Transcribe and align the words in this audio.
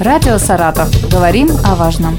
Радио 0.00 0.38
«Саратов». 0.38 0.88
Говорим 1.10 1.48
о 1.64 1.74
важном. 1.74 2.16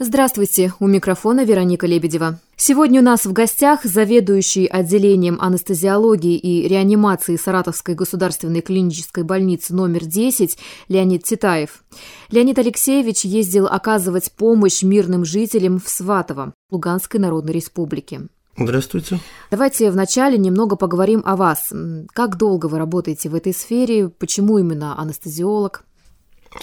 Здравствуйте, 0.00 0.72
у 0.80 0.88
микрофона 0.88 1.44
Вероника 1.44 1.86
Лебедева. 1.86 2.40
Сегодня 2.56 3.00
у 3.00 3.04
нас 3.04 3.24
в 3.24 3.32
гостях 3.32 3.84
заведующий 3.84 4.66
отделением 4.66 5.38
анестезиологии 5.40 6.36
и 6.36 6.66
реанимации 6.66 7.36
Саратовской 7.36 7.94
государственной 7.94 8.60
клинической 8.60 9.22
больницы 9.22 9.74
номер 9.74 10.04
10 10.04 10.58
Леонид 10.88 11.22
Титаев. 11.22 11.84
Леонид 12.32 12.58
Алексеевич 12.58 13.24
ездил 13.24 13.68
оказывать 13.68 14.32
помощь 14.32 14.82
мирным 14.82 15.24
жителям 15.24 15.78
в 15.78 15.88
Сватово, 15.88 16.52
Луганской 16.72 17.20
Народной 17.20 17.52
Республике. 17.52 18.22
Здравствуйте. 18.58 19.20
Давайте 19.50 19.90
вначале 19.90 20.38
немного 20.38 20.76
поговорим 20.76 21.22
о 21.24 21.36
вас. 21.36 21.72
Как 22.12 22.36
долго 22.36 22.66
вы 22.66 22.78
работаете 22.78 23.28
в 23.28 23.34
этой 23.34 23.52
сфере? 23.52 24.08
Почему 24.08 24.58
именно 24.58 24.98
анестезиолог? 24.98 25.84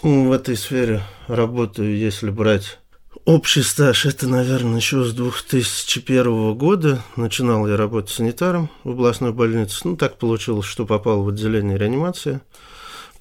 В 0.01 0.31
этой 0.31 0.57
сфере 0.57 1.03
работаю, 1.27 1.95
если 1.95 2.31
брать 2.31 2.79
Общий 3.25 3.61
стаж– 3.61 4.05
это, 4.07 4.27
наверное, 4.27 4.77
еще 4.77 5.05
с 5.05 5.13
2001 5.13 6.57
года. 6.57 7.01
Начинал 7.15 7.65
я 7.69 7.77
работать 7.77 8.11
санитаром 8.11 8.69
в 8.83 8.89
областной 8.89 9.31
больнице. 9.31 9.79
Ну, 9.85 9.95
так 9.95 10.17
получилось, 10.17 10.65
что 10.65 10.85
попал 10.85 11.23
в 11.23 11.29
отделение 11.29 11.77
реанимации. 11.77 12.41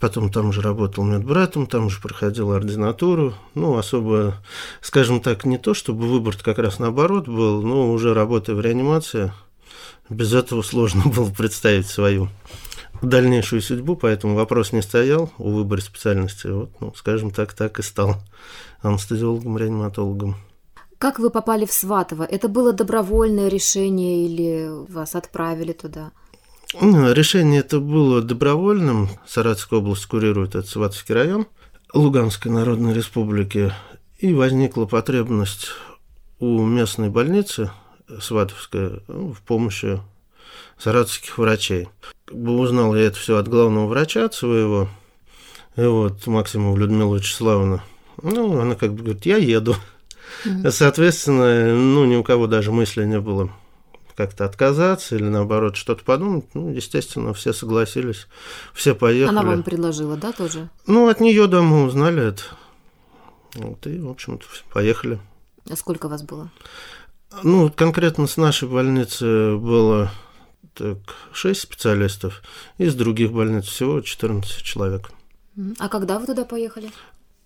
Потом 0.03 0.29
там 0.29 0.51
же 0.51 0.61
работал 0.61 1.05
медбратом, 1.05 1.65
там 1.65 1.89
же 1.89 2.01
проходил 2.01 2.51
ординатуру. 2.51 3.35
Ну, 3.53 3.77
особо, 3.77 4.35
скажем 4.81 5.21
так, 5.21 5.45
не 5.45 5.57
то, 5.57 5.73
чтобы 5.73 6.09
выбор 6.09 6.35
как 6.35 6.57
раз 6.57 6.77
наоборот 6.77 7.29
был, 7.29 7.61
но 7.61 7.89
уже 7.89 8.13
работая 8.13 8.53
в 8.53 8.59
реанимации, 8.59 9.31
без 10.09 10.33
этого 10.33 10.61
сложно 10.61 11.03
было 11.09 11.29
представить 11.29 11.87
свою 11.87 12.27
дальнейшую 13.01 13.61
судьбу, 13.61 13.95
поэтому 13.95 14.35
вопрос 14.35 14.73
не 14.73 14.81
стоял 14.81 15.31
о 15.37 15.51
выборе 15.51 15.81
специальности. 15.81 16.47
Вот, 16.47 16.71
ну, 16.81 16.93
скажем 16.97 17.31
так, 17.31 17.53
так 17.53 17.79
и 17.79 17.81
стал 17.81 18.17
анестезиологом, 18.81 19.57
реаниматологом. 19.57 20.35
Как 20.97 21.17
вы 21.17 21.29
попали 21.29 21.65
в 21.65 21.71
Сватово? 21.71 22.23
Это 22.23 22.49
было 22.49 22.73
добровольное 22.73 23.47
решение 23.47 24.25
или 24.25 24.67
вас 24.91 25.15
отправили 25.15 25.71
туда? 25.71 26.11
Решение 26.81 27.59
это 27.59 27.79
было 27.79 28.21
добровольным. 28.21 29.09
Саратовская 29.27 29.79
область 29.79 30.05
курирует 30.07 30.55
этот 30.55 30.67
Сватовский 30.67 31.13
район 31.13 31.47
Луганской 31.93 32.51
Народной 32.51 32.93
Республики. 32.93 33.71
И 34.17 34.33
возникла 34.33 34.85
потребность 34.85 35.67
у 36.39 36.63
местной 36.65 37.09
больницы 37.09 37.71
Сватовская 38.19 39.01
ну, 39.07 39.33
в 39.33 39.41
помощи 39.41 40.01
саратовских 40.77 41.37
врачей. 41.37 41.89
Как 42.25 42.37
бы 42.37 42.57
узнал 42.57 42.95
я 42.95 43.03
это 43.03 43.17
все 43.17 43.37
от 43.37 43.47
главного 43.47 43.87
врача 43.87 44.25
от 44.25 44.33
своего, 44.33 44.89
и 45.75 45.81
вот 45.81 46.25
Максимова 46.27 46.75
Людмила 46.77 47.15
Вячеславовна. 47.15 47.83
Ну, 48.21 48.59
она 48.59 48.75
как 48.75 48.93
бы 48.93 49.03
говорит, 49.03 49.25
я 49.25 49.37
еду. 49.37 49.75
Mm-hmm. 50.45 50.71
Соответственно, 50.71 51.75
ну, 51.75 52.05
ни 52.05 52.15
у 52.15 52.23
кого 52.23 52.47
даже 52.47 52.71
мысли 52.71 53.05
не 53.05 53.19
было 53.19 53.51
как-то 54.15 54.45
отказаться 54.45 55.15
или 55.15 55.23
наоборот 55.23 55.75
что-то 55.75 56.03
подумать. 56.03 56.45
Ну, 56.53 56.69
естественно, 56.69 57.33
все 57.33 57.53
согласились, 57.53 58.27
все 58.73 58.95
поехали. 58.95 59.37
Она 59.37 59.43
вам 59.43 59.63
предложила, 59.63 60.15
да, 60.17 60.31
тоже? 60.31 60.69
Ну, 60.87 61.07
от 61.07 61.19
нее, 61.19 61.47
да, 61.47 61.61
мы 61.61 61.85
узнали 61.85 62.29
это. 62.29 62.43
Вот, 63.55 63.85
и, 63.87 63.99
в 63.99 64.09
общем-то, 64.09 64.45
поехали. 64.71 65.19
А 65.69 65.75
сколько 65.75 66.07
вас 66.07 66.23
было? 66.23 66.49
Ну, 67.41 67.71
конкретно 67.71 68.27
с 68.27 68.37
нашей 68.37 68.67
больницы 68.67 69.57
было 69.57 70.11
так, 70.73 70.97
6 71.31 71.59
специалистов, 71.59 72.41
из 72.77 72.95
других 72.95 73.31
больниц 73.31 73.65
всего 73.65 74.01
14 74.01 74.61
человек. 74.61 75.11
А 75.79 75.87
когда 75.89 76.19
вы 76.19 76.25
туда 76.25 76.45
поехали? 76.45 76.91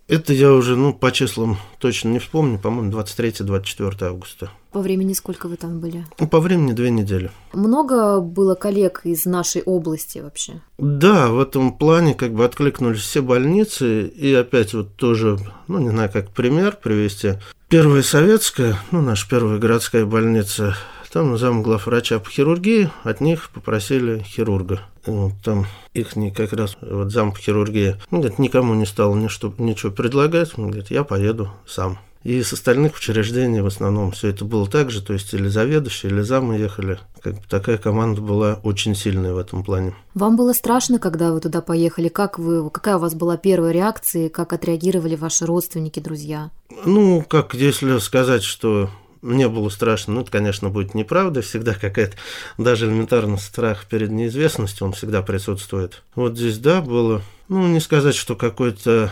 Это 0.08 0.32
я 0.32 0.52
уже, 0.54 0.74
ну, 0.74 0.94
по 0.94 1.12
числам 1.12 1.58
точно 1.78 2.08
не 2.08 2.18
вспомню, 2.18 2.58
по-моему, 2.58 2.90
23-24 2.90 4.04
августа. 4.06 4.50
По 4.72 4.80
времени 4.80 5.12
сколько 5.12 5.48
вы 5.48 5.56
там 5.56 5.80
были? 5.80 6.06
Ну, 6.18 6.26
по 6.26 6.40
времени 6.40 6.72
две 6.72 6.88
недели. 6.88 7.30
Много 7.52 8.20
было 8.20 8.54
коллег 8.54 9.02
из 9.04 9.26
нашей 9.26 9.60
области 9.60 10.20
вообще? 10.20 10.62
Да, 10.78 11.28
в 11.28 11.38
этом 11.38 11.76
плане 11.76 12.14
как 12.14 12.32
бы 12.32 12.46
откликнулись 12.46 13.02
все 13.02 13.20
больницы, 13.20 14.06
и 14.06 14.32
опять 14.32 14.72
вот 14.72 14.96
тоже, 14.96 15.38
ну, 15.68 15.78
не 15.78 15.90
знаю, 15.90 16.10
как 16.10 16.30
пример 16.30 16.78
привести. 16.82 17.34
Первая 17.68 18.02
советская, 18.02 18.78
ну, 18.90 19.02
наша 19.02 19.28
первая 19.28 19.58
городская 19.58 20.06
больница 20.06 20.74
там 21.10 21.36
зам 21.38 21.62
главврача 21.62 22.18
по 22.18 22.30
хирургии, 22.30 22.90
от 23.02 23.20
них 23.20 23.50
попросили 23.50 24.20
хирурга. 24.20 24.80
Вот 25.06 25.32
там 25.42 25.66
их 25.94 26.16
не 26.16 26.30
как 26.30 26.52
раз 26.52 26.76
вот 26.80 27.10
зам 27.10 27.32
по 27.32 27.38
хирургии. 27.38 27.96
Он 28.10 28.20
говорит, 28.20 28.38
никому 28.38 28.74
не 28.74 28.86
стал 28.86 29.14
ничего, 29.14 29.52
ничего 29.58 29.90
предлагать. 29.90 30.58
Он 30.58 30.66
говорит, 30.66 30.90
я 30.90 31.04
поеду 31.04 31.50
сам. 31.66 31.98
И 32.24 32.42
с 32.42 32.52
остальных 32.52 32.96
учреждений 32.96 33.60
в 33.60 33.66
основном 33.66 34.10
все 34.10 34.28
это 34.28 34.44
было 34.44 34.66
так 34.66 34.90
же, 34.90 35.02
то 35.02 35.12
есть 35.12 35.32
или 35.34 35.48
заведующие, 35.48 36.10
или 36.12 36.20
замы 36.20 36.56
ехали. 36.56 36.98
Как 37.22 37.34
бы 37.34 37.42
такая 37.48 37.78
команда 37.78 38.20
была 38.20 38.60
очень 38.62 38.94
сильная 38.94 39.32
в 39.32 39.38
этом 39.38 39.62
плане. 39.62 39.94
Вам 40.14 40.36
было 40.36 40.52
страшно, 40.52 40.98
когда 40.98 41.32
вы 41.32 41.40
туда 41.40 41.60
поехали? 41.62 42.08
Как 42.08 42.38
вы, 42.38 42.68
какая 42.70 42.96
у 42.96 43.00
вас 43.00 43.14
была 43.14 43.36
первая 43.36 43.72
реакция? 43.72 44.28
Как 44.28 44.52
отреагировали 44.52 45.14
ваши 45.14 45.46
родственники, 45.46 46.00
друзья? 46.00 46.50
Ну, 46.84 47.24
как 47.26 47.54
если 47.54 47.98
сказать, 47.98 48.42
что 48.42 48.90
мне 49.22 49.48
было 49.48 49.68
страшно, 49.68 50.14
ну, 50.14 50.20
это, 50.22 50.30
конечно, 50.30 50.70
будет 50.70 50.94
неправда, 50.94 51.42
всегда 51.42 51.74
какая-то, 51.74 52.16
даже 52.56 52.86
элементарный 52.86 53.38
страх 53.38 53.86
перед 53.86 54.10
неизвестностью, 54.10 54.86
он 54.86 54.92
всегда 54.92 55.22
присутствует. 55.22 56.02
Вот 56.14 56.36
здесь, 56.36 56.58
да, 56.58 56.80
было, 56.80 57.22
ну, 57.48 57.66
не 57.66 57.80
сказать, 57.80 58.14
что 58.14 58.36
какой-то 58.36 59.10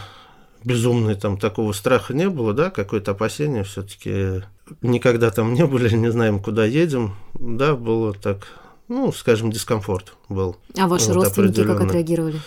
безумный 0.65 1.15
там 1.15 1.39
такого 1.39 1.73
страха 1.73 2.15
не 2.15 2.29
было, 2.29 2.53
да, 2.53 2.71
какое-то 2.71 3.13
опасение 3.13 3.65
все-таки 3.65 4.43
никогда 4.83 5.31
там 5.31 5.55
не 5.55 5.65
были, 5.65 5.95
не 5.95 6.11
знаем, 6.11 6.41
куда 6.41 6.65
едем, 6.65 7.15
да, 7.35 7.75
было 7.75 8.15
так, 8.15 8.47
ну, 8.89 9.13
скажем, 9.13 9.51
дискомфорт 9.51 10.15
был. 10.29 10.57
А 10.77 10.89
ваши 10.89 11.13
вот, 11.13 11.17
родственники 11.17 11.65
как 11.65 11.81
отреагировали? 11.81 12.41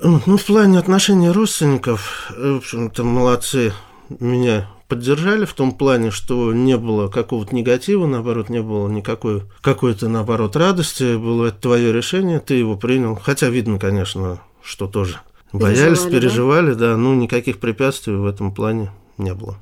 Ну, 0.00 0.36
в 0.36 0.44
плане 0.44 0.78
отношений 0.78 1.30
родственников, 1.30 2.32
в 2.36 2.56
общем-то, 2.56 3.04
молодцы, 3.04 3.72
меня 4.08 4.68
поддержали 4.88 5.44
в 5.44 5.54
том 5.54 5.72
плане, 5.72 6.10
что 6.10 6.52
не 6.52 6.76
было 6.76 7.08
какого-то 7.08 7.54
негатива, 7.54 8.06
наоборот, 8.06 8.48
не 8.48 8.62
было 8.62 8.88
никакой 8.88 9.42
какой-то, 9.60 10.08
наоборот, 10.08 10.56
радости. 10.56 11.16
Было 11.16 11.46
это 11.46 11.60
твое 11.60 11.92
решение, 11.92 12.40
ты 12.40 12.54
его 12.54 12.76
принял. 12.76 13.16
Хотя 13.16 13.48
видно, 13.48 13.78
конечно, 13.78 14.40
что 14.62 14.86
тоже 14.86 15.20
боялись, 15.52 16.00
переживали, 16.00 16.20
переживали 16.20 16.74
да? 16.74 16.90
да, 16.90 16.96
ну 16.96 17.14
никаких 17.14 17.58
препятствий 17.58 18.14
в 18.14 18.26
этом 18.26 18.52
плане 18.54 18.92
не 19.18 19.34
было. 19.34 19.56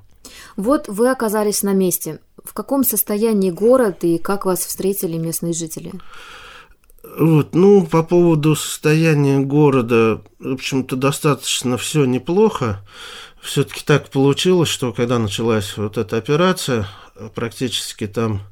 Вот 0.56 0.88
вы 0.88 1.10
оказались 1.10 1.62
на 1.62 1.72
месте. 1.72 2.20
В 2.44 2.52
каком 2.52 2.84
состоянии 2.84 3.50
город 3.50 4.04
и 4.04 4.18
как 4.18 4.44
вас 4.44 4.60
встретили 4.60 5.16
местные 5.16 5.52
жители? 5.52 5.92
Вот, 7.18 7.54
ну, 7.54 7.86
по 7.86 8.02
поводу 8.02 8.56
состояния 8.56 9.38
города, 9.38 10.22
в 10.38 10.54
общем-то, 10.54 10.96
достаточно 10.96 11.76
все 11.76 12.04
неплохо 12.06 12.80
все-таки 13.44 13.84
так 13.84 14.08
получилось, 14.08 14.68
что 14.68 14.92
когда 14.92 15.18
началась 15.18 15.76
вот 15.76 15.98
эта 15.98 16.16
операция, 16.16 16.88
практически 17.34 18.06
там 18.06 18.42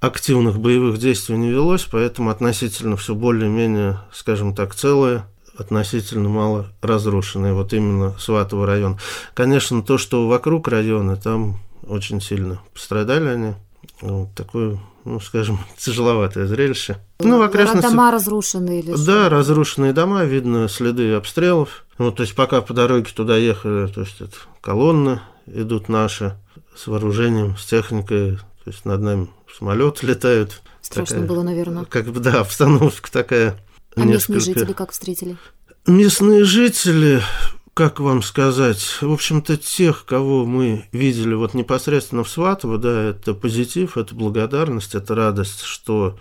активных 0.00 0.58
боевых 0.58 0.98
действий 0.98 1.36
не 1.36 1.50
велось, 1.50 1.84
поэтому 1.84 2.30
относительно 2.30 2.96
все 2.96 3.14
более-менее, 3.14 4.00
скажем 4.12 4.54
так, 4.54 4.74
целое, 4.74 5.26
относительно 5.56 6.28
мало 6.28 6.72
разрушенное, 6.82 7.54
вот 7.54 7.72
именно 7.72 8.16
Сватово 8.18 8.66
район. 8.66 8.98
Конечно, 9.34 9.82
то, 9.82 9.98
что 9.98 10.26
вокруг 10.26 10.68
района, 10.68 11.16
там 11.16 11.60
очень 11.86 12.20
сильно 12.20 12.60
пострадали 12.72 13.28
они. 13.28 13.54
Вот 14.00 14.34
такое, 14.34 14.80
ну, 15.04 15.20
скажем, 15.20 15.60
тяжеловатое 15.76 16.46
зрелище. 16.46 16.98
Ну, 17.20 17.38
в 17.38 17.42
окрестностях... 17.42 17.90
Дома 17.90 18.10
разрушенные 18.10 18.80
или 18.80 18.90
Да, 18.90 18.96
что? 18.96 19.28
разрушенные 19.28 19.92
дома, 19.92 20.24
видно 20.24 20.68
следы 20.68 21.12
обстрелов. 21.12 21.84
Ну, 21.98 22.10
то 22.10 22.22
есть 22.22 22.34
пока 22.34 22.60
по 22.60 22.74
дороге 22.74 23.10
туда 23.14 23.36
ехали, 23.36 23.86
то 23.86 24.00
есть 24.00 24.20
это 24.20 24.36
колонны 24.60 25.20
идут 25.46 25.88
наши 25.88 26.36
с 26.76 26.86
вооружением, 26.86 27.56
с 27.56 27.66
техникой, 27.66 28.36
то 28.36 28.70
есть 28.70 28.84
над 28.84 29.00
нами 29.00 29.28
самолеты 29.56 30.06
летают. 30.06 30.62
Страшно 30.80 31.16
такая, 31.16 31.28
было, 31.28 31.42
наверное. 31.42 31.84
Как 31.84 32.06
бы, 32.06 32.20
да, 32.20 32.40
обстановка 32.40 33.10
такая. 33.10 33.56
А 33.96 34.00
несколько... 34.00 34.34
местные 34.34 34.40
жители 34.40 34.72
как 34.72 34.90
встретили? 34.90 35.36
Местные 35.86 36.44
жители, 36.44 37.22
как 37.74 37.98
вам 37.98 38.22
сказать, 38.22 38.98
в 39.00 39.12
общем-то, 39.12 39.56
тех, 39.56 40.04
кого 40.04 40.46
мы 40.46 40.84
видели 40.92 41.34
вот 41.34 41.54
непосредственно 41.54 42.22
в 42.22 42.28
Сватово, 42.28 42.78
да, 42.78 43.02
это 43.02 43.34
позитив, 43.34 43.96
это 43.96 44.14
благодарность, 44.14 44.94
это 44.94 45.16
радость, 45.16 45.62
что 45.62 46.16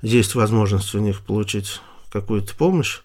есть 0.00 0.36
возможность 0.36 0.94
у 0.94 1.00
них 1.00 1.20
получить 1.20 1.80
какую-то 2.12 2.54
помощь. 2.54 3.00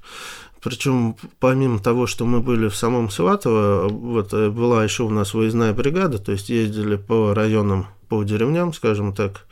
Причем, 0.62 1.16
помимо 1.40 1.80
того, 1.80 2.06
что 2.06 2.26
мы 2.26 2.40
были 2.40 2.68
в 2.68 2.76
самом 2.76 3.10
Сватово, 3.10 3.88
вот 3.90 4.34
э, 4.34 4.50
была 4.50 4.84
еще 4.84 5.04
у 5.04 5.10
нас 5.10 5.34
выездная 5.34 5.74
бригада, 5.74 6.20
то 6.20 6.32
есть 6.32 6.50
ездили 6.50 6.98
по 6.98 7.34
районам, 7.34 7.88
по 8.10 8.22
деревням, 8.24 8.74
скажем 8.74 9.14
так. 9.14 9.46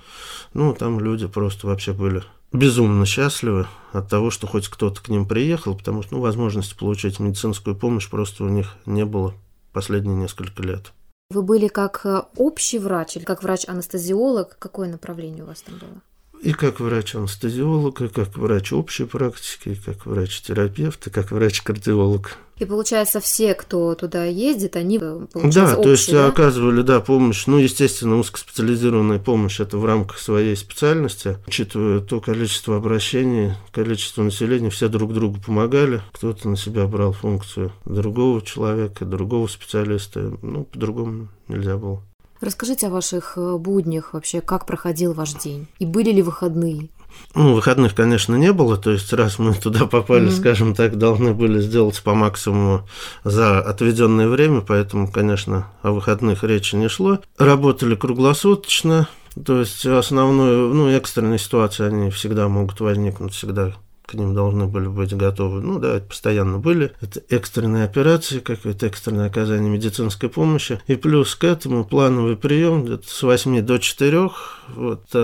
Ну, 0.53 0.73
там 0.73 0.99
люди 0.99 1.27
просто 1.27 1.67
вообще 1.67 1.93
были 1.93 2.23
безумно 2.55 3.05
счастливы 3.05 3.67
от 3.93 4.09
того, 4.09 4.31
что 4.31 4.47
хоть 4.47 4.67
кто-то 4.67 5.01
к 5.01 5.09
ним 5.09 5.27
приехал, 5.27 5.75
потому 5.75 6.03
что 6.03 6.15
ну, 6.15 6.21
возможности 6.21 6.75
получить 6.77 7.19
медицинскую 7.19 7.75
помощь 7.75 8.09
просто 8.09 8.43
у 8.43 8.49
них 8.49 8.75
не 8.85 9.05
было 9.05 9.33
последние 9.73 10.15
несколько 10.15 10.63
лет. 10.63 10.93
Вы 11.31 11.41
были 11.41 11.67
как 11.67 12.05
э, 12.05 12.21
общий 12.37 12.77
врач 12.77 13.17
или 13.17 13.23
как 13.23 13.41
врач-анестезиолог? 13.41 14.57
Какое 14.59 14.89
направление 14.89 15.43
у 15.43 15.47
вас 15.47 15.61
там 15.61 15.77
было? 15.77 16.01
И 16.41 16.53
как 16.53 16.79
врач-анестезиолог, 16.79 18.01
и 18.01 18.07
как 18.07 18.35
врач 18.37 18.71
общей 18.73 19.05
практики, 19.05 19.69
и 19.69 19.75
как 19.75 20.05
врач-терапевт, 20.05 21.07
и 21.07 21.09
как 21.09 21.31
врач-кардиолог. 21.31 22.37
И 22.57 22.63
получается, 22.63 23.19
все, 23.19 23.53
кто 23.53 23.95
туда 23.95 24.25
ездит, 24.25 24.77
они 24.77 24.97
получается, 24.97 25.59
Да, 25.59 25.65
общие, 25.71 25.83
то 25.83 25.91
есть 25.91 26.11
да? 26.11 26.27
оказывали, 26.27 26.81
да, 26.83 27.01
помощь. 27.01 27.47
Ну, 27.47 27.57
естественно, 27.57 28.17
узкоспециализированная 28.17 29.19
помощь 29.19 29.59
это 29.59 29.77
в 29.77 29.85
рамках 29.85 30.19
своей 30.19 30.55
специальности. 30.55 31.37
Учитывая 31.47 31.99
то 31.99 32.21
количество 32.21 32.77
обращений, 32.77 33.53
количество 33.71 34.23
населения, 34.23 34.69
все 34.69 34.87
друг 34.87 35.13
другу 35.13 35.39
помогали. 35.45 36.01
Кто-то 36.13 36.47
на 36.47 36.55
себя 36.55 36.87
брал 36.87 37.11
функцию 37.11 37.73
другого 37.83 38.41
человека, 38.41 39.03
другого 39.03 39.47
специалиста. 39.47 40.37
Ну, 40.41 40.63
по-другому 40.63 41.27
нельзя 41.49 41.75
было. 41.75 42.03
Расскажите 42.45 42.85
о 42.85 42.89
ваших 42.91 43.33
э, 43.37 43.57
буднях 43.57 44.13
вообще, 44.13 44.39
как 44.39 44.67
проходил 44.67 45.13
ваш 45.13 45.33
день? 45.33 45.65
И 45.79 45.85
были 45.87 46.11
ли 46.11 46.21
выходные? 46.21 46.89
Ну, 47.33 47.55
выходных, 47.55 47.95
конечно, 47.95 48.35
не 48.35 48.53
было. 48.53 48.77
То 48.77 48.91
есть, 48.91 49.11
раз 49.13 49.39
мы 49.39 49.55
туда 49.55 49.87
попали, 49.87 50.27
mm-hmm. 50.27 50.39
скажем 50.39 50.75
так, 50.75 50.95
должны 50.95 51.33
были 51.33 51.59
сделать 51.59 51.99
по 52.03 52.13
максимуму 52.13 52.87
за 53.23 53.59
отведенное 53.61 54.27
время, 54.27 54.61
поэтому, 54.61 55.11
конечно, 55.11 55.71
о 55.81 55.89
выходных 55.89 56.43
речи 56.43 56.75
не 56.75 56.87
шло. 56.87 57.17
Работали 57.39 57.95
круглосуточно. 57.95 59.09
То 59.43 59.61
есть, 59.61 59.83
основную, 59.83 60.71
ну, 60.71 60.87
экстренные 60.89 61.39
ситуации, 61.39 61.87
они 61.87 62.11
всегда 62.11 62.47
могут 62.47 62.79
возникнуть, 62.79 63.33
всегда 63.33 63.73
ним 64.17 64.33
должны 64.33 64.67
были 64.67 64.87
быть 64.87 65.13
готовы. 65.15 65.61
Ну 65.61 65.79
да, 65.79 65.95
это 65.95 66.07
постоянно 66.07 66.59
были. 66.59 66.93
Это 67.01 67.21
экстренные 67.29 67.83
операции, 67.83 68.39
какое-то 68.39 68.85
экстренное 68.87 69.27
оказание 69.27 69.69
медицинской 69.69 70.29
помощи. 70.29 70.79
И 70.87 70.95
плюс 70.95 71.35
к 71.35 71.43
этому 71.43 71.85
плановый 71.85 72.37
прием 72.37 72.85
где-то 72.85 73.07
с 73.07 73.23
8 73.23 73.61
до 73.61 73.79
4. 73.79 74.29
Вот, 74.67 75.15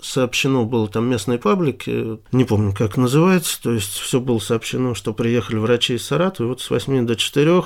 сообщено 0.00 0.64
было 0.64 0.88
там 0.88 1.08
местной 1.08 1.38
паблике, 1.38 2.18
не 2.32 2.44
помню, 2.44 2.74
как 2.76 2.96
называется, 2.96 3.62
то 3.62 3.72
есть 3.72 3.92
все 3.92 4.18
было 4.18 4.40
сообщено, 4.40 4.96
что 4.96 5.14
приехали 5.14 5.58
врачи 5.58 5.94
из 5.94 6.04
Саратова, 6.04 6.48
вот 6.48 6.60
с 6.60 6.70
8 6.70 7.06
до 7.06 7.14
4, 7.14 7.62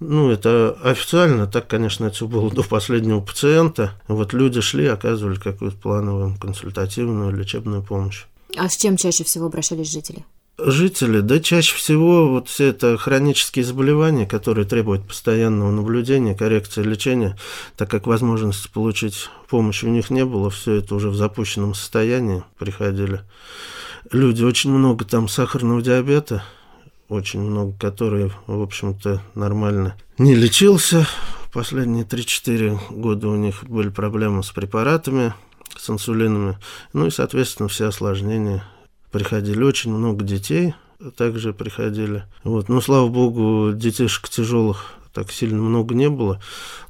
ну, 0.00 0.30
это 0.30 0.78
официально, 0.82 1.46
так, 1.46 1.66
конечно, 1.68 2.06
это 2.06 2.16
все 2.16 2.26
было 2.26 2.50
до 2.50 2.62
последнего 2.62 3.20
пациента. 3.20 3.92
Вот 4.08 4.32
люди 4.32 4.62
шли, 4.62 4.86
оказывали 4.86 5.36
какую-то 5.36 5.76
плановую 5.76 6.36
консультативную 6.40 7.36
лечебную 7.36 7.82
помощь. 7.82 8.24
А 8.56 8.68
с 8.68 8.76
чем 8.76 8.96
чаще 8.96 9.24
всего 9.24 9.46
обращались 9.46 9.90
жители? 9.90 10.24
Жители, 10.58 11.20
да 11.20 11.38
чаще 11.38 11.76
всего 11.76 12.30
вот 12.30 12.48
все 12.48 12.68
это 12.68 12.96
хронические 12.96 13.62
заболевания, 13.62 14.24
которые 14.24 14.66
требуют 14.66 15.06
постоянного 15.06 15.70
наблюдения, 15.70 16.34
коррекции 16.34 16.82
лечения, 16.82 17.36
так 17.76 17.90
как 17.90 18.06
возможности 18.06 18.70
получить 18.72 19.28
помощь 19.50 19.84
у 19.84 19.88
них 19.88 20.08
не 20.08 20.24
было, 20.24 20.48
все 20.48 20.76
это 20.76 20.94
уже 20.94 21.10
в 21.10 21.14
запущенном 21.14 21.74
состоянии 21.74 22.42
приходили. 22.58 23.20
Люди, 24.10 24.44
очень 24.44 24.70
много 24.70 25.04
там 25.04 25.28
сахарного 25.28 25.82
диабета, 25.82 26.42
очень 27.10 27.42
много, 27.42 27.76
которые, 27.78 28.32
в 28.46 28.62
общем-то, 28.62 29.20
нормально 29.34 29.94
не 30.16 30.34
лечился. 30.34 31.06
Последние 31.52 32.04
3-4 32.04 32.78
года 32.90 33.28
у 33.28 33.36
них 33.36 33.64
были 33.64 33.90
проблемы 33.90 34.42
с 34.42 34.50
препаратами, 34.50 35.34
с 35.76 35.90
инсулинами. 35.90 36.58
Ну 36.92 37.06
и, 37.06 37.10
соответственно, 37.10 37.68
все 37.68 37.86
осложнения. 37.86 38.64
Приходили 39.10 39.62
очень 39.62 39.92
много 39.92 40.24
детей, 40.24 40.74
также 41.16 41.52
приходили. 41.52 42.24
Вот. 42.44 42.68
Ну, 42.68 42.80
слава 42.80 43.08
богу, 43.08 43.72
детишек 43.72 44.28
тяжелых 44.28 44.94
так 45.16 45.32
сильно 45.32 45.62
много 45.62 45.94
не 45.94 46.10
было. 46.10 46.40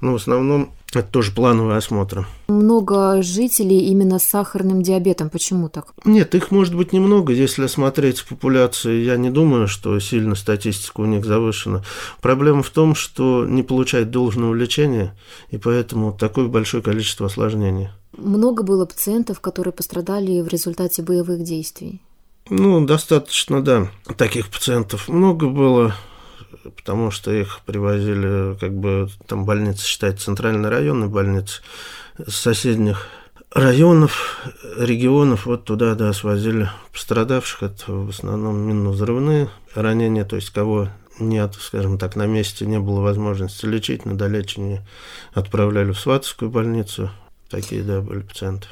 Но 0.01 0.13
в 0.13 0.17
основном 0.17 0.73
это 0.93 1.07
тоже 1.07 1.31
плановые 1.31 1.79
осмотры. 1.79 2.27
Много 2.49 3.23
жителей 3.23 3.87
именно 3.87 4.19
с 4.19 4.25
сахарным 4.25 4.83
диабетом. 4.83 5.31
Почему 5.31 5.69
так? 5.69 5.95
Нет, 6.05 6.35
их 6.35 6.51
может 6.51 6.75
быть 6.75 6.93
немного. 6.93 7.33
Если 7.33 7.69
смотреть 7.69 8.25
популяцию, 8.25 9.05
я 9.05 9.17
не 9.17 9.31
думаю, 9.31 9.69
что 9.69 9.99
сильно 10.01 10.35
статистика 10.35 11.01
у 11.01 11.05
них 11.05 11.25
завышена. 11.25 11.85
Проблема 12.21 12.65
в 12.65 12.71
том, 12.71 12.97
что 12.97 13.47
не 13.47 13.63
получают 13.63 14.11
должного 14.11 14.55
лечения, 14.55 15.17
и 15.51 15.57
поэтому 15.59 16.13
такое 16.13 16.49
большое 16.49 16.83
количество 16.83 17.27
осложнений. 17.27 17.91
Много 18.17 18.65
было 18.65 18.87
пациентов, 18.87 19.41
которые 19.41 19.73
пострадали 19.73 20.41
в 20.41 20.49
результате 20.49 21.03
боевых 21.03 21.45
действий? 21.45 22.01
Ну, 22.49 22.85
достаточно, 22.87 23.63
да. 23.63 23.89
Таких 24.17 24.49
пациентов 24.49 25.09
много 25.09 25.49
было, 25.49 25.95
потому 26.71 27.11
что 27.11 27.33
их 27.33 27.61
привозили, 27.67 28.57
как 28.59 28.75
бы, 28.75 29.09
там 29.27 29.45
больница 29.45 29.87
считается 29.87 30.27
центральной 30.27 30.69
районной 30.69 31.09
больницей, 31.09 31.63
с 32.19 32.35
соседних 32.35 33.07
районов, 33.53 34.41
регионов, 34.79 35.47
вот 35.47 35.65
туда, 35.65 35.95
да, 35.95 36.13
свозили 36.13 36.71
пострадавших. 36.93 37.63
Это 37.63 37.93
в 37.93 38.09
основном 38.11 38.59
минно-взрывные 38.59 39.49
ранения, 39.75 40.25
то 40.25 40.37
есть 40.37 40.51
кого 40.51 40.89
нет, 41.19 41.55
скажем 41.59 41.99
так, 41.99 42.17
на 42.17 42.27
месте 42.27 42.67
не 42.67 42.79
было 42.79 43.01
возможности 43.01 43.65
лечить, 43.65 44.05
на 44.05 44.17
долечение 44.17 44.87
отправляли 45.33 45.93
в 45.93 45.99
Сватовскую 45.99 46.51
больницу, 46.51 47.11
Такие, 47.49 47.83
да, 47.83 48.01
были 48.01 48.21
пациенты. 48.21 48.67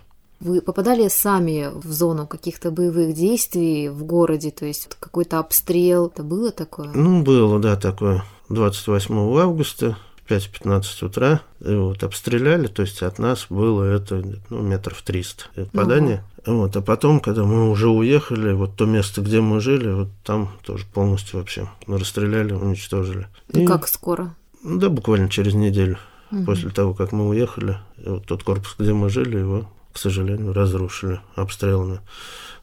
Вы 0.44 0.60
попадали 0.60 1.08
сами 1.08 1.70
в 1.74 1.90
зону 1.90 2.26
каких-то 2.26 2.70
боевых 2.70 3.14
действий 3.14 3.88
в 3.88 4.04
городе, 4.04 4.50
то 4.50 4.66
есть 4.66 4.90
какой-то 5.00 5.38
обстрел, 5.38 6.08
это 6.08 6.22
было 6.22 6.52
такое? 6.52 6.90
Ну, 6.92 7.22
было, 7.22 7.58
да, 7.58 7.76
такое. 7.76 8.24
28 8.50 9.38
августа, 9.38 9.96
5-15 10.28 11.06
утра, 11.06 11.40
и 11.60 11.74
вот 11.74 12.02
обстреляли, 12.02 12.66
то 12.66 12.82
есть 12.82 13.02
от 13.02 13.18
нас 13.18 13.46
было 13.48 13.84
это 13.84 14.22
ну, 14.50 14.60
метров 14.60 15.00
300 15.00 15.44
попадание. 15.54 16.22
Угу. 16.46 16.56
Вот, 16.56 16.76
а 16.76 16.82
потом, 16.82 17.20
когда 17.20 17.44
мы 17.44 17.70
уже 17.70 17.88
уехали, 17.88 18.52
вот 18.52 18.76
то 18.76 18.84
место, 18.84 19.22
где 19.22 19.40
мы 19.40 19.60
жили, 19.60 19.90
вот 19.90 20.08
там 20.24 20.50
тоже 20.62 20.84
полностью 20.92 21.38
вообще 21.38 21.70
расстреляли, 21.86 22.52
уничтожили. 22.52 23.28
И, 23.48 23.62
и 23.62 23.66
как 23.66 23.88
скоро? 23.88 24.34
Да, 24.62 24.90
буквально 24.90 25.30
через 25.30 25.54
неделю 25.54 25.96
угу. 26.30 26.44
после 26.44 26.68
того, 26.68 26.92
как 26.92 27.12
мы 27.12 27.28
уехали. 27.28 27.78
Вот 28.04 28.26
тот 28.26 28.42
корпус, 28.42 28.74
где 28.78 28.92
мы 28.92 29.08
жили, 29.08 29.38
его, 29.38 29.66
к 29.94 29.98
сожалению, 29.98 30.52
разрушили 30.52 31.20
обстрелами. 31.36 32.00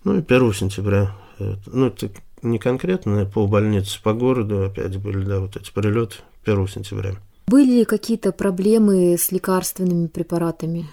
Ну 0.04 0.18
и 0.18 0.22
1 0.22 0.54
сентября, 0.54 1.16
ну 1.40 1.88
это 1.88 2.12
не 2.44 2.60
конкретно 2.60 3.26
по 3.26 3.48
больнице, 3.48 4.00
по 4.04 4.14
городу 4.14 4.66
опять 4.66 4.98
были, 4.98 5.24
да, 5.24 5.40
вот 5.40 5.56
эти 5.56 5.72
прилеты 5.72 6.18
1 6.46 6.68
сентября. 6.68 7.16
Были 7.48 7.80
ли 7.80 7.86
какие-то 7.86 8.32
проблемы 8.32 9.18
с 9.18 9.32
лекарственными 9.32 10.08
препаратами? 10.08 10.88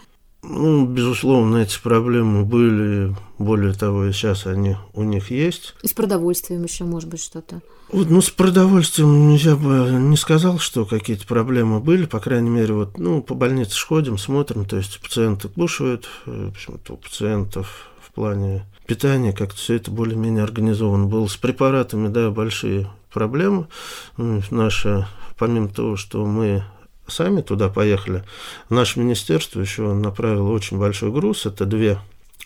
Ну, 0.49 0.87
безусловно, 0.87 1.59
эти 1.59 1.79
проблемы 1.81 2.45
были. 2.45 3.15
Более 3.39 3.73
того, 3.73 4.07
и 4.07 4.13
сейчас 4.13 4.47
они 4.47 4.77
у 4.95 5.05
них 5.05 5.31
есть. 5.31 5.75
И 5.83 5.89
с 5.89 5.93
продовольствием 5.93 6.65
еще, 6.65 6.85
может 6.85 7.09
быть, 7.09 7.23
что-то? 7.23 7.61
Вот, 7.93 8.11
ну, 8.11 8.21
с 8.21 8.31
продовольствием 8.31 9.35
я 9.35 9.57
бы 9.57 9.91
не 9.93 10.17
сказал, 10.17 10.59
что 10.59 10.87
какие-то 10.87 11.27
проблемы 11.27 11.81
были. 11.81 12.07
По 12.07 12.19
крайней 12.19 12.51
мере, 12.51 12.75
вот, 12.75 12.99
ну, 12.99 13.23
по 13.23 13.35
больнице 13.35 13.79
ходим, 13.87 14.19
смотрим. 14.19 14.65
То 14.65 14.77
есть 14.77 15.01
пациенты 15.01 15.49
кушают, 15.49 16.09
э, 16.27 16.51
почему-то 16.53 16.95
у 16.95 16.97
пациентов 16.97 17.91
в 18.01 18.13
плане 18.13 18.65
питания 18.87 19.33
как-то 19.33 19.57
все 19.57 19.75
это 19.75 19.91
более-менее 19.91 20.43
организовано 20.43 21.07
было. 21.07 21.27
С 21.27 21.37
препаратами, 21.37 22.09
да, 22.09 22.31
большие 22.31 22.91
проблемы. 23.13 23.69
Ну, 24.17 24.43
наша, 24.51 25.09
помимо 25.39 25.69
того, 25.69 25.97
что 25.97 26.25
мы 26.25 26.65
сами 27.09 27.41
туда 27.41 27.69
поехали. 27.69 28.25
Наше 28.71 29.01
министерство 29.01 29.61
еще 29.61 29.93
направило 29.93 30.51
очень 30.51 30.79
большой 30.79 31.11
груз. 31.11 31.47
Это 31.47 31.67
две 31.67 31.99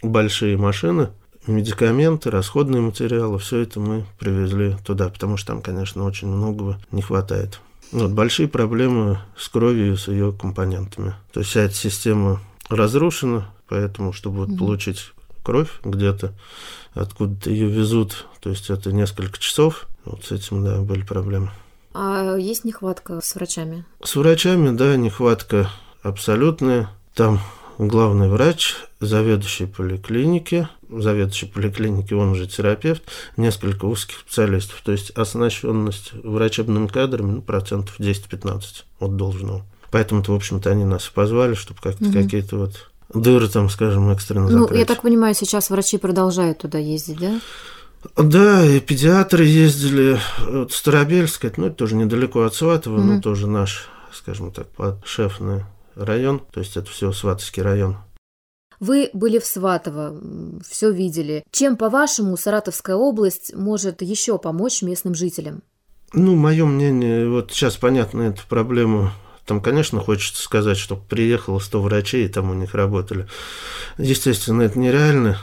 большие 0.02 0.56
машины, 0.56 1.10
медикаменты, 1.46 2.30
расходные 2.30 2.80
материалы. 2.80 3.38
Все 3.38 3.60
это 3.60 3.80
мы 3.80 4.04
привезли 4.18 4.76
туда, 4.84 5.08
потому 5.08 5.36
что 5.36 5.48
там, 5.48 5.62
конечно, 5.62 6.04
очень 6.04 6.28
многого 6.28 6.78
не 6.90 7.02
хватает. 7.02 7.60
Вот, 7.92 8.12
большие 8.12 8.48
проблемы 8.48 9.20
с 9.36 9.48
кровью 9.48 9.92
и 9.92 9.96
с 9.96 10.08
ее 10.08 10.32
компонентами. 10.32 11.14
То 11.32 11.40
есть 11.40 11.50
вся 11.50 11.60
эта 11.62 11.74
система 11.74 12.40
разрушена, 12.70 13.50
поэтому, 13.68 14.12
чтобы 14.12 14.46
вот 14.46 14.56
получить 14.56 15.12
кровь 15.42 15.68
где-то, 15.84 16.32
откуда-то 16.94 17.50
ее 17.50 17.68
везут, 17.68 18.26
то 18.40 18.50
есть 18.50 18.70
это 18.70 18.92
несколько 18.92 19.38
часов, 19.38 19.88
вот 20.04 20.24
с 20.24 20.32
этим, 20.32 20.64
да, 20.64 20.80
были 20.80 21.02
проблемы. 21.02 21.50
А 21.94 22.36
есть 22.36 22.64
нехватка 22.64 23.20
с 23.22 23.34
врачами? 23.34 23.84
С 24.02 24.16
врачами, 24.16 24.76
да, 24.76 24.96
нехватка 24.96 25.70
абсолютная. 26.02 26.90
Там 27.14 27.40
главный 27.78 28.28
врач, 28.28 28.76
заведующий 29.00 29.66
поликлиники, 29.66 30.68
заведующий 30.88 31.46
поликлиники, 31.46 32.14
он 32.14 32.34
же 32.34 32.46
терапевт, 32.46 33.02
несколько 33.36 33.84
узких 33.86 34.18
специалистов. 34.18 34.80
То 34.84 34.92
есть 34.92 35.10
оснащенность 35.10 36.12
врачебными 36.12 36.86
кадрами 36.86 37.32
ну, 37.32 37.42
процентов 37.42 37.98
10-15 37.98 38.62
от 39.00 39.16
должного. 39.16 39.64
Поэтому-то, 39.90 40.32
в 40.32 40.36
общем-то, 40.36 40.70
они 40.70 40.84
нас 40.84 41.06
позвали, 41.08 41.54
чтобы 41.54 41.80
как-то 41.82 42.04
угу. 42.04 42.12
какие-то 42.12 42.56
вот 42.56 42.90
дыры 43.12 43.48
там, 43.48 43.68
скажем, 43.68 44.10
экстренно 44.10 44.48
Ну, 44.48 44.62
закрыть. 44.62 44.80
я 44.80 44.86
так 44.86 45.02
понимаю, 45.02 45.34
сейчас 45.34 45.68
врачи 45.68 45.98
продолжают 45.98 46.58
туда 46.58 46.78
ездить, 46.78 47.18
да? 47.18 47.40
Да, 48.16 48.64
и 48.64 48.80
педиатры 48.80 49.44
ездили. 49.44 50.18
Вот 50.40 50.72
Старобельск, 50.72 51.44
это, 51.44 51.60
ну, 51.60 51.66
это 51.68 51.76
тоже 51.76 51.94
недалеко 51.94 52.42
от 52.42 52.54
Сватова, 52.54 52.98
но 52.98 53.14
Мгм. 53.14 53.22
тоже 53.22 53.46
наш, 53.46 53.88
скажем 54.12 54.52
так, 54.52 54.68
подшефный 54.68 55.64
район. 55.94 56.40
То 56.52 56.60
есть 56.60 56.76
это 56.76 56.90
все 56.90 57.12
Сватовский 57.12 57.62
район. 57.62 57.96
Вы 58.80 59.10
были 59.12 59.38
в 59.38 59.46
Сватово, 59.46 60.20
все 60.68 60.90
видели. 60.90 61.44
Чем, 61.52 61.76
по-вашему, 61.76 62.36
Саратовская 62.36 62.96
область 62.96 63.54
может 63.54 64.02
еще 64.02 64.38
помочь 64.38 64.82
местным 64.82 65.14
жителям? 65.14 65.62
Ну, 66.12 66.34
мое 66.34 66.66
мнение, 66.66 67.28
вот 67.28 67.52
сейчас 67.52 67.76
понятно 67.76 68.22
эту 68.22 68.42
проблему. 68.48 69.12
Там, 69.46 69.60
конечно, 69.60 70.00
хочется 70.00 70.42
сказать, 70.42 70.76
что 70.76 70.96
приехало 70.96 71.58
100 71.60 71.80
врачей, 71.80 72.26
и 72.26 72.28
там 72.28 72.50
у 72.50 72.54
них 72.54 72.74
работали. 72.74 73.28
Естественно, 73.98 74.62
это 74.62 74.78
нереально. 74.78 75.38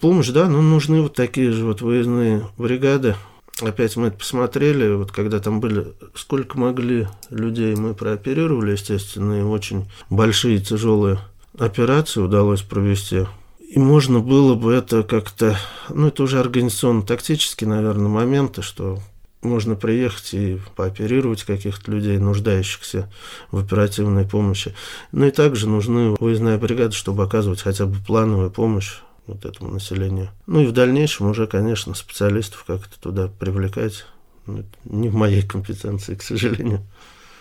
Помощь, 0.00 0.28
да, 0.28 0.48
но 0.48 0.60
нужны 0.62 1.02
вот 1.02 1.14
такие 1.14 1.50
же 1.52 1.64
вот 1.64 1.80
выездные 1.80 2.46
бригады. 2.58 3.16
Опять 3.60 3.96
мы 3.96 4.08
это 4.08 4.18
посмотрели, 4.18 4.94
вот 4.94 5.12
когда 5.12 5.38
там 5.38 5.60
были, 5.60 5.92
сколько 6.14 6.58
могли 6.58 7.08
людей 7.30 7.76
мы 7.76 7.94
прооперировали, 7.94 8.72
естественно, 8.72 9.40
и 9.40 9.42
очень 9.42 9.90
большие 10.10 10.58
тяжелые 10.58 11.18
операции 11.58 12.20
удалось 12.20 12.62
провести. 12.62 13.26
И 13.60 13.78
можно 13.78 14.20
было 14.20 14.54
бы 14.54 14.72
это 14.72 15.02
как-то, 15.02 15.56
ну 15.88 16.08
это 16.08 16.24
уже 16.24 16.40
организационно-тактические, 16.40 17.68
наверное, 17.68 18.08
моменты, 18.08 18.62
что 18.62 18.98
можно 19.42 19.74
приехать 19.74 20.34
и 20.34 20.58
пооперировать 20.76 21.44
каких-то 21.44 21.90
людей, 21.90 22.18
нуждающихся 22.18 23.10
в 23.50 23.58
оперативной 23.58 24.26
помощи. 24.26 24.74
Ну 25.10 25.26
и 25.26 25.30
также 25.30 25.68
нужны 25.68 26.16
выездная 26.18 26.58
бригада, 26.58 26.92
чтобы 26.92 27.24
оказывать 27.24 27.62
хотя 27.62 27.86
бы 27.86 27.96
плановую 28.06 28.50
помощь 28.50 28.98
вот 29.26 29.44
этому 29.44 29.70
населению. 29.70 30.30
Ну 30.46 30.60
и 30.60 30.66
в 30.66 30.72
дальнейшем 30.72 31.28
уже, 31.28 31.46
конечно, 31.46 31.94
специалистов 31.94 32.64
как-то 32.66 33.00
туда 33.00 33.28
привлекать. 33.28 34.04
Ну, 34.46 34.58
это 34.58 34.68
не 34.84 35.08
в 35.08 35.14
моей 35.14 35.42
компетенции, 35.42 36.14
к 36.16 36.22
сожалению. 36.22 36.80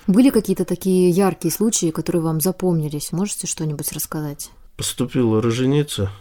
Были 0.07 0.29
какие-то 0.29 0.65
такие 0.65 1.09
яркие 1.09 1.51
случаи, 1.51 1.91
которые 1.91 2.21
вам 2.21 2.41
запомнились? 2.41 3.11
Можете 3.11 3.47
что-нибудь 3.47 3.91
рассказать? 3.93 4.49
Поступила 4.77 5.41
роженица, 5.41 6.11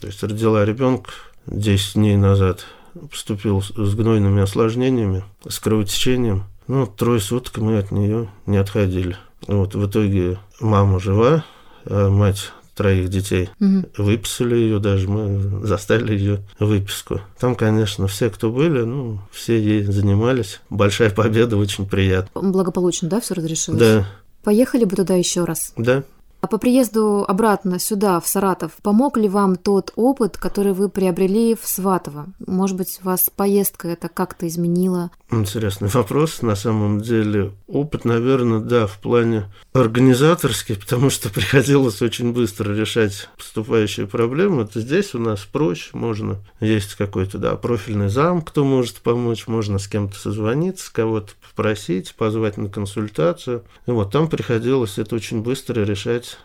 то 0.00 0.06
есть 0.06 0.22
родила 0.22 0.64
ребенка 0.64 1.10
10 1.46 1.94
дней 1.94 2.16
назад. 2.16 2.64
Поступил 3.10 3.60
с 3.60 3.68
с 3.68 3.94
гнойными 3.94 4.42
осложнениями, 4.42 5.22
с 5.46 5.58
кровотечением. 5.58 6.44
Ну, 6.66 6.86
трое 6.86 7.20
суток 7.20 7.58
мы 7.58 7.78
от 7.78 7.90
нее 7.90 8.30
не 8.46 8.56
отходили. 8.56 9.18
Вот 9.46 9.74
в 9.74 9.86
итоге 9.86 10.38
мама 10.60 10.98
жива, 10.98 11.44
а 11.84 12.08
мать 12.08 12.52
троих 12.76 13.08
детей. 13.08 13.48
Мгм. 13.58 13.86
Выписали 13.96 14.54
ее 14.54 14.78
даже, 14.78 15.08
мы 15.08 15.66
заставили 15.66 16.12
ее 16.16 16.42
выписку. 16.60 17.20
Там, 17.40 17.56
конечно, 17.56 18.06
все, 18.06 18.30
кто 18.30 18.50
были, 18.50 18.82
ну, 18.82 19.18
все 19.32 19.58
ей 19.58 19.82
занимались. 19.84 20.60
Большая 20.70 21.10
победа, 21.10 21.56
очень 21.56 21.86
приятно. 21.86 22.40
Благополучно, 22.40 23.08
да, 23.08 23.20
все 23.20 23.34
разрешилось? 23.34 23.80
Да, 23.80 24.06
Поехали 24.44 24.84
бы 24.84 24.94
туда 24.94 25.14
еще 25.14 25.44
раз. 25.44 25.72
да. 25.76 26.04
А 26.46 26.48
по 26.48 26.58
приезду 26.58 27.24
обратно 27.26 27.80
сюда, 27.80 28.20
в 28.20 28.28
Саратов, 28.28 28.74
помог 28.80 29.16
ли 29.16 29.28
вам 29.28 29.56
тот 29.56 29.92
опыт, 29.96 30.36
который 30.36 30.74
вы 30.74 30.88
приобрели 30.88 31.56
в 31.60 31.66
Сватово? 31.66 32.26
Может 32.46 32.76
быть, 32.76 33.00
вас 33.02 33.28
поездка 33.34 33.88
это 33.88 34.08
как-то 34.08 34.46
изменила? 34.46 35.10
Интересный 35.32 35.88
вопрос. 35.88 36.42
На 36.42 36.54
самом 36.54 37.00
деле, 37.00 37.50
опыт, 37.66 38.04
наверное, 38.04 38.60
да, 38.60 38.86
в 38.86 39.00
плане 39.00 39.52
организаторский, 39.72 40.76
потому 40.76 41.10
что 41.10 41.30
приходилось 41.34 42.00
очень 42.00 42.32
быстро 42.32 42.72
решать 42.72 43.28
поступающие 43.36 44.06
проблемы. 44.06 44.62
Это 44.62 44.80
здесь 44.80 45.16
у 45.16 45.18
нас 45.18 45.40
проще, 45.40 45.90
можно, 45.94 46.36
есть 46.60 46.94
какой-то, 46.94 47.38
да, 47.38 47.56
профильный 47.56 48.08
зам, 48.08 48.40
кто 48.40 48.64
может 48.64 48.98
помочь, 48.98 49.48
можно 49.48 49.80
с 49.80 49.88
кем-то 49.88 50.16
созвониться, 50.16 50.92
кого-то 50.92 51.32
попросить, 51.48 52.14
позвать 52.14 52.56
на 52.56 52.68
консультацию. 52.68 53.64
И 53.88 53.90
вот 53.90 54.12
там 54.12 54.28
приходилось 54.28 54.96
это 54.98 55.16
очень 55.16 55.42
быстро 55.42 55.82
решать 55.82 56.35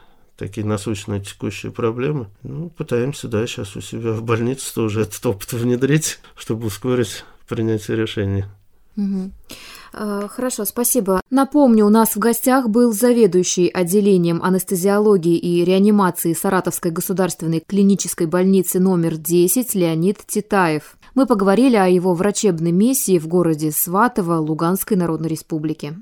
такие 0.41 0.65
насущные 0.65 1.21
текущие 1.21 1.71
проблемы. 1.71 2.25
Ну, 2.41 2.69
пытаемся, 2.69 3.27
да, 3.27 3.45
сейчас 3.45 3.75
у 3.75 3.81
себя 3.81 4.11
в 4.11 4.23
больнице 4.23 4.73
тоже 4.73 5.01
этот 5.01 5.23
опыт 5.23 5.53
внедрить, 5.53 6.17
чтобы 6.35 6.65
ускорить 6.65 7.23
принятие 7.47 7.95
решений. 7.95 8.45
А, 9.93 10.27
Хорошо, 10.27 10.65
спасибо. 10.65 11.21
Напомню, 11.29 11.85
у 11.85 11.89
нас 11.89 12.15
в 12.15 12.19
гостях 12.19 12.69
был 12.69 12.91
заведующий 12.91 13.67
отделением 13.67 14.41
анестезиологии 14.41 15.37
и 15.37 15.63
реанимации 15.63 16.33
Саратовской 16.33 16.89
государственной 16.89 17.59
клинической 17.59 18.25
больницы 18.25 18.79
номер 18.79 19.17
10 19.17 19.75
Леонид 19.75 20.25
Титаев. 20.25 20.97
Мы 21.13 21.27
поговорили 21.27 21.75
о 21.75 21.87
его 21.87 22.15
врачебной 22.15 22.71
миссии 22.71 23.19
в 23.19 23.27
городе 23.27 23.71
Сватово 23.71 24.37
Луганской 24.37 24.97
Народной 24.97 25.29
Республики. 25.29 26.01